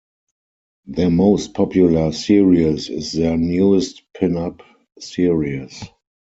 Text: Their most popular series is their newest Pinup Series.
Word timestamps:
Their 0.87 1.11
most 1.11 1.53
popular 1.53 2.11
series 2.11 2.89
is 2.89 3.11
their 3.13 3.37
newest 3.37 4.01
Pinup 4.19 4.61
Series. 4.97 5.83